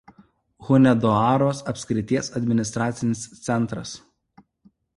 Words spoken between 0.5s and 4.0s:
Hunedoaros apskrities administracinis centras.